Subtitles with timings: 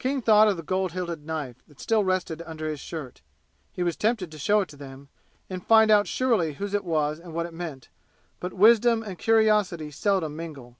[0.00, 3.22] King thought of the gold hilted knife, that still rested under his shirt.
[3.70, 5.08] He was tempted to show it to them
[5.48, 7.88] and find out surely whose it was and what it meant.
[8.40, 10.78] But wisdom and curiosity seldom mingle.